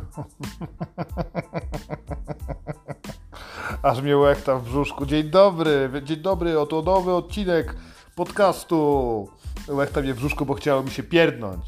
[3.82, 5.06] Aż mnie łechta w brzuszku.
[5.06, 7.76] Dzień dobry, dzień dobry, oto nowy odcinek
[8.14, 9.28] podcastu.
[9.68, 11.64] Łechta mnie w brzuszku, bo chciało mi się pierdnąć.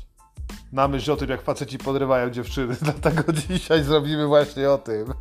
[0.73, 2.77] Na myśl o tym, jak faceci podrywają dziewczyny.
[2.83, 5.15] Dlatego dzisiaj zrobimy właśnie o tym.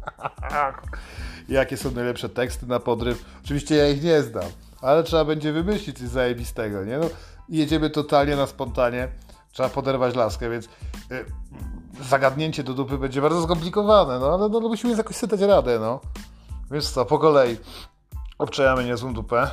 [1.49, 3.25] Jakie są najlepsze teksty na podryw.
[3.43, 4.49] Oczywiście ja ich nie znam,
[4.81, 6.97] ale trzeba będzie wymyślić coś zajebistego, nie?
[6.97, 7.05] No,
[7.49, 9.07] jedziemy totalnie na spontanie.
[9.51, 10.69] Trzeba poderwać laskę, więc...
[12.01, 15.99] Zagadnięcie do dupy będzie bardzo skomplikowane, no ale no, musimy jakoś sobie dać radę, no.
[16.71, 17.57] Wiesz co, po kolei
[18.37, 19.47] obczajamy niezłą dupę,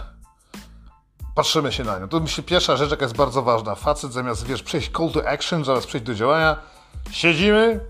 [1.35, 2.09] patrzymy się na nią.
[2.09, 3.75] To myślę, pierwsza rzecz, jaka jest bardzo ważna.
[3.75, 6.57] Facet zamiast, wiesz, przejść call to action, zamiast przejść do działania,
[7.11, 7.80] siedzimy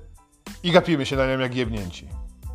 [0.62, 2.09] i gapimy się na nią jak jebnięci.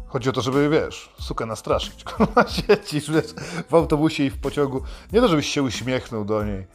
[0.08, 2.06] Chodzi o to, żeby, wiesz, sukę nastraszyć.
[2.68, 3.34] Siedzisz, wiesz,
[3.70, 4.82] w autobusie i w pociągu.
[5.12, 6.68] Nie to, żebyś się uśmiechnął do niej,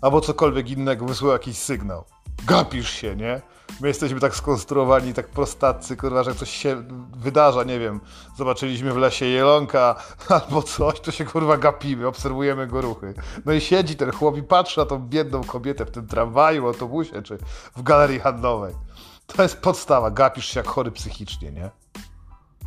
[0.00, 2.04] albo cokolwiek innego, wysłał jakiś sygnał.
[2.46, 3.40] Gapisz się, nie?
[3.80, 6.84] My jesteśmy tak skonstruowani, tak prostacy, kurwa, że coś się
[7.16, 8.00] wydarza, nie wiem.
[8.36, 9.96] Zobaczyliśmy w lesie jelonka
[10.28, 13.14] albo coś, to się kurwa gapimy, obserwujemy go ruchy.
[13.44, 17.22] No i siedzi ten chłop i patrzy na tą biedną kobietę w tym tramwaju, autobusie
[17.22, 17.38] czy
[17.76, 18.74] w galerii handlowej.
[19.26, 21.70] To jest podstawa, gapisz się jak chory psychicznie, nie?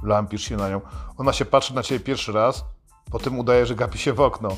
[0.04, 0.82] Lampisz się na nią.
[1.18, 2.66] Ona się patrzy na ciebie pierwszy raz,
[3.12, 4.50] potem udaje, że gapi się w okno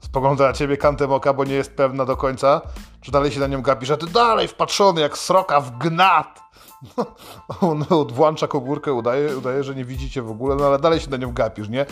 [0.00, 2.60] spogląda na ciebie kantem oka, bo nie jest pewna do końca,
[3.00, 6.40] czy dalej się na nią gapisz, a ty dalej wpatrzony jak sroka w gnat.
[7.60, 11.16] On włącza komórkę, udaje, udaje, że nie widzicie w ogóle, no ale dalej się na
[11.16, 11.86] nią gapisz, nie?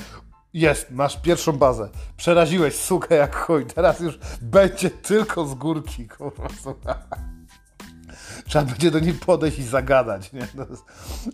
[0.54, 1.88] Jest, masz pierwszą bazę.
[2.16, 3.66] Przeraziłeś sukę jak chuj.
[3.66, 7.37] Teraz już będzie tylko z górki, kurwa, słuchaj
[8.46, 10.46] trzeba będzie do niej podejść i zagadać, nie?
[10.56, 10.84] To jest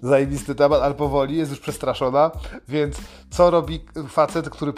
[0.03, 2.31] zajebisty temat, ale powoli jest już przestraszona,
[2.69, 2.97] więc
[3.31, 4.73] co robi facet, który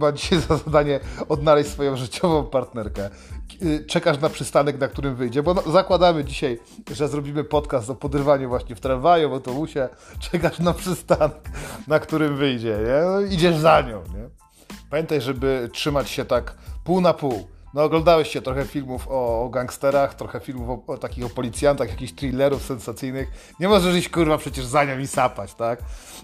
[0.00, 3.10] ma dzisiaj za zadanie odnaleźć swoją życiową partnerkę?
[3.88, 6.58] Czekasz na przystanek, na którym wyjdzie, bo no, zakładamy dzisiaj,
[6.90, 11.50] że zrobimy podcast o podrywaniu właśnie w tramwaju, w autobusie, czekasz na przystanek,
[11.88, 13.04] na którym wyjdzie, nie?
[13.06, 14.28] No, idziesz za nią, nie?
[14.90, 16.54] Pamiętaj, żeby trzymać się tak
[16.84, 20.98] pół na pół no oglądałeś się trochę filmów o, o gangsterach, trochę filmów o, o,
[20.98, 23.54] takich o policjantach, jakichś thrillerów sensacyjnych.
[23.60, 25.82] Nie możesz iść kurwa przecież za nią i sapać, tak?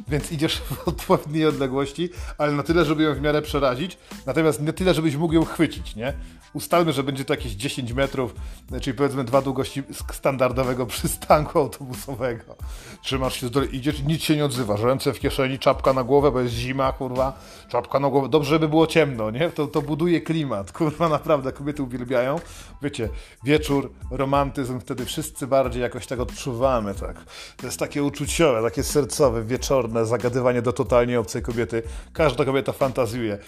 [0.09, 4.73] Więc idziesz w odpowiedniej odległości, ale na tyle, żeby ją w miarę przerazić, natomiast nie
[4.73, 6.13] tyle, żebyś mógł ją chwycić, nie?
[6.57, 8.35] Ustalmy, że będzie to jakieś 10 metrów,
[8.81, 12.57] czyli powiedzmy dwa długości standardowego przystanku autobusowego.
[13.03, 14.81] Trzymasz się z dole, idziesz nic się nie odzywasz.
[14.81, 17.39] Ręce w kieszeni, czapka na głowę, bo jest zima, kurwa.
[17.69, 18.29] Czapka na głowę.
[18.29, 19.51] Dobrze, żeby było ciemno, nie?
[19.51, 21.36] To, to buduje klimat, kurwa, naprawdę.
[21.43, 22.41] Kobiety uwielbiają.
[22.83, 23.09] Wiecie,
[23.45, 27.17] wieczór, romantyzm, wtedy wszyscy bardziej jakoś tak odczuwamy, tak.
[27.57, 31.83] To jest takie uczuciowe, takie sercowe, wieczorne zagadywanie do totalnie obcej kobiety.
[32.13, 33.39] Każda kobieta fantazjuje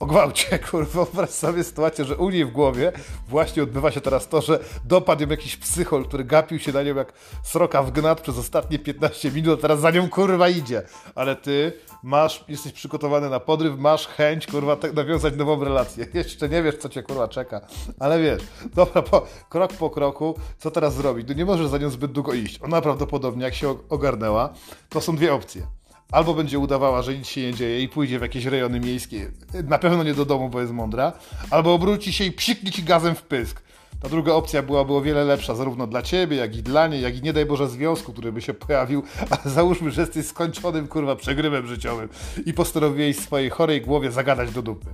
[0.00, 2.92] o gwałcie, kurwa, wyobraź sobie sytuację, że u niej w głowie
[3.28, 6.94] właśnie odbywa się teraz to, że dopadł ją jakiś psychol, który gapił się na nią
[6.94, 10.82] jak sroka w gnat przez ostatnie 15 minut, a teraz za nią kurwa idzie.
[11.14, 11.72] Ale ty
[12.02, 16.06] masz, jesteś przygotowany na podryw, masz chęć, kurwa, tak nawiązać nową relację.
[16.14, 17.60] Jeszcze nie wiesz, co cię kurwa czeka,
[17.98, 18.42] ale wiesz,
[18.74, 21.28] dobra, po, krok po kroku, co teraz zrobić?
[21.28, 22.62] No nie możesz za nią zbyt długo iść.
[22.62, 24.52] Ona prawdopodobnie, jak się ogarnęła,
[24.88, 25.77] to są dwie opcje
[26.12, 29.30] albo będzie udawała, że nic się nie dzieje i pójdzie w jakieś rejony miejskie,
[29.64, 31.12] na pewno nie do domu, bo jest mądra,
[31.50, 33.62] albo obróci się i psiknie ci gazem w pysk.
[34.02, 37.16] Ta druga opcja byłaby o wiele lepsza, zarówno dla ciebie, jak i dla niej, jak
[37.16, 41.16] i nie daj Boże związku, który by się pojawił, ale załóżmy, że jesteś skończonym, kurwa,
[41.16, 42.08] przegrywem życiowym
[42.46, 44.86] i postanowiłeś w swojej chorej głowie zagadać do dupy.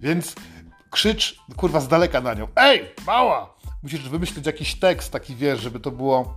[0.00, 0.34] Więc
[0.90, 2.48] krzycz, kurwa, z daleka na nią.
[2.56, 3.54] Ej, mała!
[3.82, 6.34] Musisz wymyślić jakiś tekst taki, wiesz, żeby to było,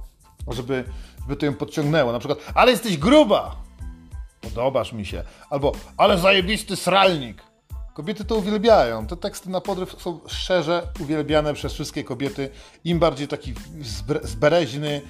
[0.47, 0.83] żeby,
[1.21, 2.11] żeby to ją podciągnęło.
[2.11, 3.68] Na przykład, ale jesteś gruba!
[4.41, 5.23] Podobasz mi się.
[5.49, 7.48] Albo, ale zajebisty sralnik.
[7.99, 9.07] Kobiety to uwielbiają.
[9.07, 12.49] Te teksty na podryw są szczerze uwielbiane przez wszystkie kobiety.
[12.83, 13.53] Im bardziej taki
[14.23, 15.01] zbereźny,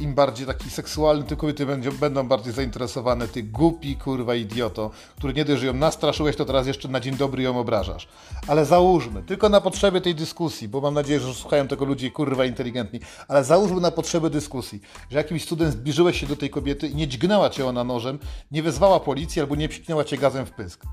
[0.00, 3.28] im bardziej taki seksualny, tym kobiety będą, będą bardziej zainteresowane.
[3.28, 7.16] Ty głupi, kurwa, idioto, który nie dość, że ją nastraszyłeś, to teraz jeszcze na dzień
[7.16, 8.08] dobry ją obrażasz.
[8.48, 12.44] Ale załóżmy, tylko na potrzeby tej dyskusji, bo mam nadzieję, że słuchają tego ludzie, kurwa,
[12.44, 14.80] inteligentni, ale załóżmy na potrzeby dyskusji,
[15.10, 18.18] że jakimś cudem zbliżyłeś się do tej kobiety i nie dźgnęła cię ona nożem,
[18.50, 20.84] nie wezwała policji albo nie psiknęła cię gazem w pysk.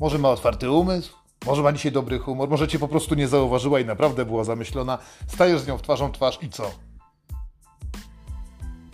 [0.00, 1.12] Może ma otwarty umysł,
[1.46, 4.98] może ma dzisiaj dobry humor, może cię po prostu nie zauważyła i naprawdę była zamyślona.
[5.26, 6.70] Stajesz z nią w twarzą twarz i co?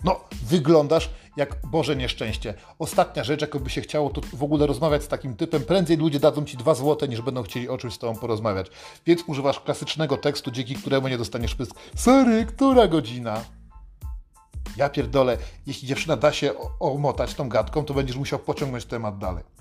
[0.03, 2.53] No, wyglądasz jak Boże nieszczęście.
[2.79, 6.45] Ostatnia rzecz, jakoby się chciało to w ogóle rozmawiać z takim typem, prędzej ludzie dadzą
[6.45, 8.67] ci dwa złote, niż będą chcieli o czymś z tobą porozmawiać.
[9.05, 11.75] Więc używasz klasycznego tekstu, dzięki któremu nie dostaniesz pysk.
[11.95, 13.41] Sorry, która godzina?
[14.77, 19.52] Ja pierdolę, jeśli dziewczyna da się omotać tą gadką, to będziesz musiał pociągnąć temat dalej.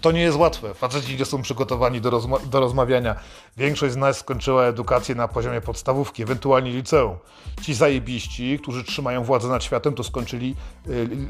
[0.00, 0.74] To nie jest łatwe.
[0.74, 3.16] Faceci nie są przygotowani do, rozma do rozmawiania.
[3.56, 7.16] Większość z nas skończyła edukację na poziomie podstawówki, ewentualnie liceum.
[7.62, 10.56] Ci zajebiści, którzy trzymają władzę nad światem, to skończyli,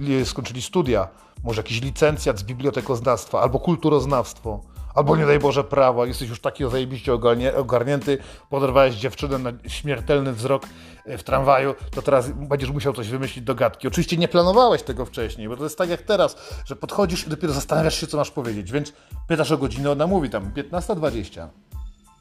[0.00, 1.08] yy, skończyli studia.
[1.44, 4.61] Może jakiś licencjat z bibliotekoznawstwa albo kulturoznawstwo.
[4.94, 7.12] Albo nie daj Boże prawo, jesteś już taki zajebiście
[7.56, 8.19] ogarnięty,
[8.50, 10.66] poderwałeś dziewczynę na śmiertelny wzrok
[11.04, 13.88] e, w tramwaju, to teraz będziesz musiał coś wymyślić do gadki.
[13.88, 17.52] Oczywiście nie planowałeś tego wcześniej, bo to jest tak jak teraz, że podchodzisz i dopiero
[17.52, 18.92] zastanawiasz się, co masz powiedzieć, więc
[19.28, 21.48] pytasz o godzinę, ona mówi tam 15.20.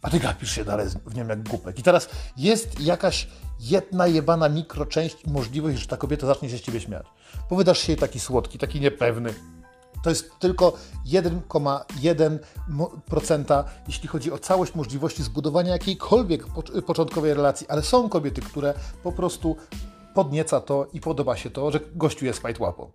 [0.01, 1.79] A ty gapisz się dalej w nim jak głupek.
[1.79, 3.27] I teraz jest jakaś
[3.59, 7.05] jedna jebana mikroczęść możliwość, że ta kobieta zacznie się z ciebie śmiać.
[7.49, 9.33] Powydasz się taki słodki, taki niepewny,
[10.03, 10.73] to jest tylko
[11.05, 16.45] 1,1%, jeśli chodzi o całość możliwości zbudowania jakiejkolwiek
[16.85, 18.73] początkowej relacji, ale są kobiety, które
[19.03, 19.55] po prostu
[20.13, 22.91] podnieca to i podoba się to, że gościu jest fight łapą.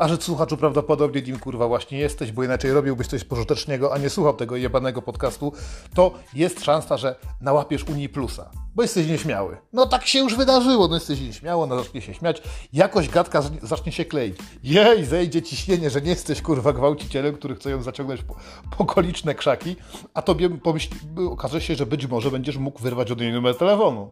[0.00, 4.10] A że słuchaczu prawdopodobnie nim kurwa właśnie jesteś, bo inaczej robiłbyś coś pożytecznego, a nie
[4.10, 5.52] słuchał tego jebanego podcastu,
[5.94, 9.56] to jest szansa, że nałapiesz Unii Plusa, bo jesteś nieśmiały.
[9.72, 12.42] No tak się już wydarzyło, no jesteś nieśmiały, no zacznie się śmiać,
[12.72, 14.36] jakoś gadka zacznie się kleić.
[14.62, 18.34] Jej, zejdzie ciśnienie, że nie jesteś kurwa gwałcicielem, który chce ją zaciągnąć po,
[18.76, 19.76] po okoliczne krzaki,
[20.14, 20.94] a tobie pomyśl,
[21.30, 24.10] okaże się, że być może będziesz mógł wyrwać od niej numer telefonu.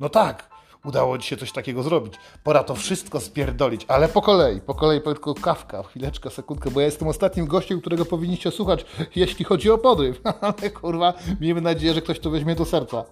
[0.00, 0.51] No tak,
[0.84, 2.14] udało ci się coś takiego zrobić.
[2.44, 6.86] Pora to wszystko spierdolić, ale po kolei, po kolei tylko kawka, chwileczkę, sekundkę, bo ja
[6.86, 8.84] jestem ostatnim gościem, którego powinniście słuchać,
[9.16, 10.20] jeśli chodzi o podryw.
[10.40, 13.04] ale kurwa, miejmy nadzieję, że ktoś to weźmie do serca.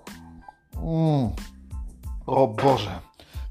[0.82, 1.30] Mm.
[2.26, 3.00] O Boże.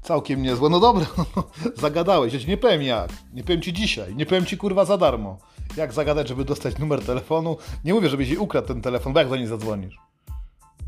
[0.02, 0.68] Całkiem niezłe.
[0.68, 1.06] No dobra,
[1.76, 2.32] zagadałeś.
[2.32, 3.10] Ja ci nie powiem jak.
[3.34, 4.16] Nie powiem ci dzisiaj.
[4.16, 5.38] Nie powiem ci kurwa za darmo.
[5.76, 7.56] Jak zagadać, żeby dostać numer telefonu?
[7.84, 10.09] Nie mówię, żebyś jej ukradł ten telefon, bo jak do niej zadzwonisz?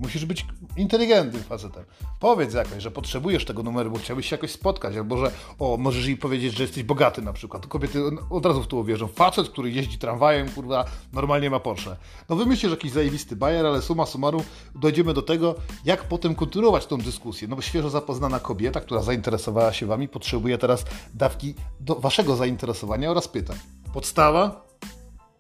[0.02, 0.46] Musisz być
[0.76, 1.84] inteligentnym facetem.
[2.20, 6.06] Powiedz jakoś, że potrzebujesz tego numeru, bo chciałbyś się jakoś spotkać, albo że o, możesz
[6.06, 7.66] jej powiedzieć, że jesteś bogaty na przykład.
[7.66, 9.08] Kobiety od razu w to uwierzą.
[9.08, 11.96] Facet, który jeździ tramwajem, kurwa, normalnie ma Porsche.
[12.28, 14.43] No wymyślisz jakiś zajebisty bajer, ale suma summarum
[14.75, 15.54] dojdziemy do tego,
[15.84, 17.49] jak potem kontynuować tą dyskusję.
[17.49, 20.84] No bo świeżo zapoznana kobieta, która zainteresowała się wami, potrzebuje teraz
[21.14, 23.56] dawki do waszego zainteresowania oraz pytań.
[23.93, 24.66] Podstawa?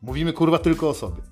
[0.02, 1.31] Mówimy kurwa tylko o sobie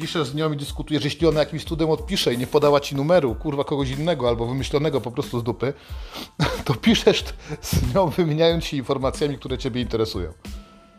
[0.00, 3.34] piszesz z nią i dyskutujesz, jeśli ona jakimś cudem odpisze i nie podała ci numeru,
[3.34, 5.72] kurwa kogoś innego albo wymyślonego po prostu z dupy,
[6.64, 7.24] to piszesz
[7.60, 10.32] z nią wymieniając się informacjami, które ciebie interesują.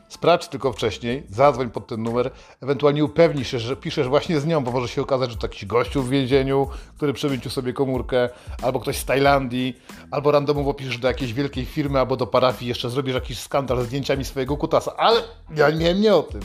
[0.09, 2.31] Sprawdź tylko wcześniej, zadzwoń pod ten numer,
[2.61, 5.65] ewentualnie upewnij się, że piszesz właśnie z nią, bo może się okazać, że to jakiś
[5.65, 6.67] gościu w więzieniu,
[6.97, 8.29] który przemycił sobie komórkę,
[8.61, 9.81] albo ktoś z Tajlandii,
[10.11, 13.85] albo randomowo piszesz do jakiejś wielkiej firmy, albo do parafii, jeszcze zrobisz jakiś skandal z
[13.85, 15.21] zdjęciami swojego kutasa, ale
[15.55, 16.41] ja nie, nie o tym.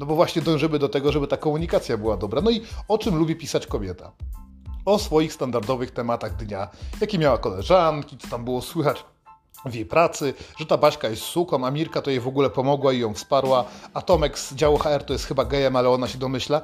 [0.00, 2.40] No bo właśnie dążymy do tego, żeby ta komunikacja była dobra.
[2.40, 4.12] No i o czym lubi pisać kobieta?
[4.84, 6.68] O swoich standardowych tematach dnia,
[7.00, 9.04] jakie miała koleżanki, co tam było słychać
[9.64, 12.92] w jej pracy, że ta Baśka jest suką, a Mirka to jej w ogóle pomogła
[12.92, 13.64] i ją wsparła,
[13.94, 16.60] a Tomek z działu HR to jest chyba gejem, ale ona się domyśla.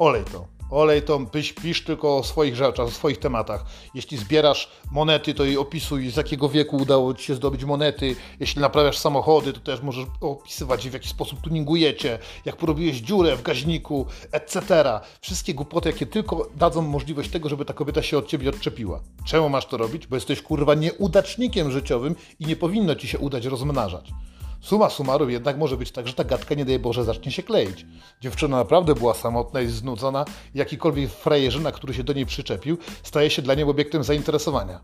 [0.00, 0.46] Olej to.
[0.70, 3.64] Olej to, pisz, pisz tylko o swoich rzeczach, o swoich tematach.
[3.94, 8.16] Jeśli zbierasz monety, to jej opisuj, z jakiego wieku udało Ci się zdobyć monety.
[8.40, 13.42] Jeśli naprawiasz samochody, to też możesz opisywać, w jaki sposób tuningujecie, jak porobiłeś dziurę w
[13.42, 14.84] gaźniku, etc.
[15.20, 19.00] Wszystkie głupoty, jakie tylko dadzą możliwość tego, żeby ta kobieta się od Ciebie odczepiła.
[19.24, 20.06] Czemu masz to robić?
[20.06, 24.10] Bo jesteś kurwa nieudacznikiem życiowym i nie powinno Ci się udać rozmnażać.
[24.60, 27.86] Suma summarum jednak może być tak, że ta gadka nie daje Boże zacznie się kleić.
[28.20, 30.24] Dziewczyna naprawdę była samotna i znudzona
[30.54, 34.80] jakikolwiek frajerzyna, który się do niej przyczepił, staje się dla niej obiektem zainteresowania.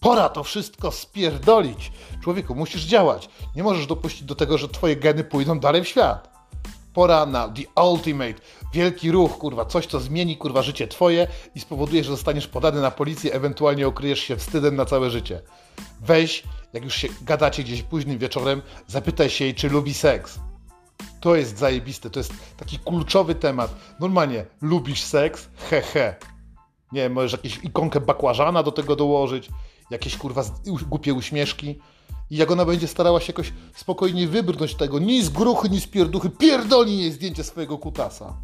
[0.00, 1.92] Pora to wszystko spierdolić!
[2.22, 3.28] Człowieku, musisz działać.
[3.56, 6.28] Nie możesz dopuścić do tego, że twoje geny pójdą dalej w świat.
[6.94, 8.34] Pora na the ultimate,
[8.74, 12.90] wielki ruch, kurwa, coś, co zmieni, kurwa, życie twoje i spowoduje, że zostaniesz podany na
[12.90, 15.42] policję, ewentualnie okryjesz się wstydem na całe życie.
[16.00, 20.38] Weź jak już się gadacie gdzieś późnym wieczorem, zapytaj się jej, czy lubi seks.
[21.20, 23.74] To jest zajebiste, to jest taki kluczowy temat.
[24.00, 25.48] Normalnie, lubisz seks?
[25.70, 26.16] He, he.
[26.92, 29.48] Nie wiem, możesz jakąś ikonkę bakłażana do tego dołożyć,
[29.90, 30.44] jakieś kurwa
[30.88, 31.78] głupie uśmieszki.
[32.30, 35.86] I jak ona będzie starała się jakoś spokojnie wybrnąć tego, ni z gruchy, ni z
[35.86, 38.36] pierduchy, pierdoli jej zdjęcie swojego kutasa.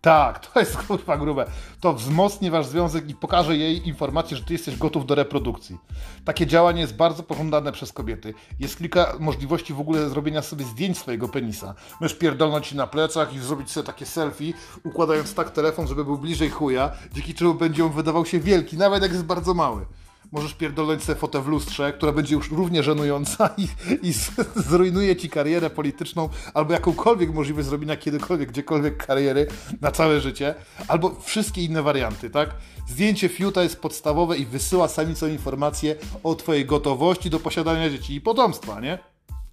[0.00, 1.46] Tak, to jest kurwa grube.
[1.80, 5.78] To wzmocni wasz związek i pokaże jej informację, że ty jesteś gotów do reprodukcji.
[6.24, 8.34] Takie działanie jest bardzo pożądane przez kobiety.
[8.60, 11.74] Jest kilka możliwości w ogóle zrobienia sobie zdjęć swojego penisa.
[12.00, 14.52] Możesz pierdolnąć ci na plecach i zrobić sobie takie selfie,
[14.84, 19.02] układając tak telefon, żeby był bliżej chuja, dzięki czemu będzie on wydawał się wielki, nawet
[19.02, 19.86] jak jest bardzo mały
[20.32, 23.68] możesz pierdolnąć sobie fotę w lustrze, która będzie już równie żenująca i,
[24.02, 24.12] i
[24.56, 29.46] zrujnuje ci karierę polityczną albo jakąkolwiek możliwość zrobienia kiedykolwiek, gdziekolwiek kariery
[29.80, 30.54] na całe życie,
[30.88, 32.50] albo wszystkie inne warianty, tak?
[32.88, 38.20] Zdjęcie fiuta jest podstawowe i wysyła samicą informację o twojej gotowości do posiadania dzieci i
[38.20, 38.98] potomstwa, nie?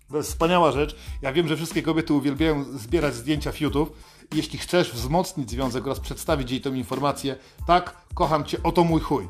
[0.10, 0.96] To jest wspaniała rzecz.
[1.22, 3.92] Ja wiem, że wszystkie kobiety uwielbiają zbierać zdjęcia fiutów.
[4.36, 7.36] Jeśli chcesz wzmocnić związek oraz przedstawić jej tą informację,
[7.68, 9.30] tak, kocham cię, oto mój chuj.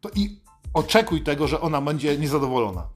[0.00, 0.40] To i
[0.74, 2.86] oczekuj tego, że ona będzie niezadowolona.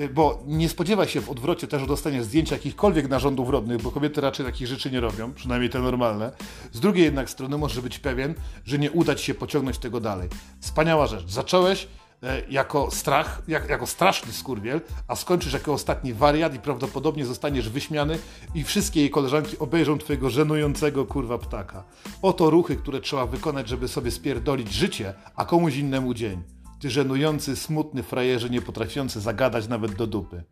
[0.00, 3.90] Y, Bo nie spodziewaj się w odwrocie też, że dostaniesz zdjęcia jakichkolwiek narządów rodnych, bo
[3.90, 6.32] kobiety raczej takich rzeczy nie robią, przynajmniej te normalne.
[6.72, 8.34] Z drugiej jednak strony możesz być pewien,
[8.64, 10.28] że nie uda ci się pociągnąć tego dalej.
[10.60, 11.30] Wspaniała rzecz.
[11.30, 11.88] Zacząłeś
[12.22, 17.68] e, jako strach, jak, jako straszny skurwiel, a skończysz jako ostatni wariat i prawdopodobnie zostaniesz
[17.68, 18.18] wyśmiany
[18.54, 21.84] i wszystkie jej koleżanki obejrzą twojego żenującego kurwa ptaka.
[22.22, 26.57] Oto ruchy, które trzeba wykonać, żeby sobie spierdolić życie, a komuś innemu dzień.
[26.80, 30.44] Ty żenujący, smutny frajerze, nie potrafiący zagadać nawet do dupy.